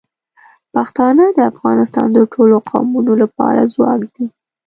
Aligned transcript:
پښتانه 0.73 1.25
د 1.37 1.39
افغانستان 1.51 2.07
د 2.13 2.19
ټولو 2.33 2.55
قومونو 2.69 3.11
لپاره 3.23 3.61
ځواک 3.73 4.01
دي. 4.15 4.25